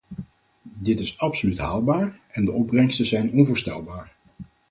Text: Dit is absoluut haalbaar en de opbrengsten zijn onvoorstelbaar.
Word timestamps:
Dit 0.63 0.99
is 0.99 1.17
absoluut 1.17 1.57
haalbaar 1.57 2.19
en 2.31 2.45
de 2.45 2.51
opbrengsten 2.51 3.05
zijn 3.05 3.31
onvoorstelbaar. 3.31 4.15